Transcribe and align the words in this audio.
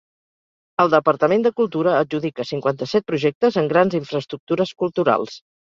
"El 0.83 0.89
Departament 0.93 1.45
de 1.47 1.51
Cultura 1.61 1.93
adjudica 1.99 2.47
cinquanta-set 2.53 3.07
projectes 3.13 3.63
en 3.65 3.71
grans 3.77 4.01
infraestructures 4.03 4.77
culturals" 4.85 5.41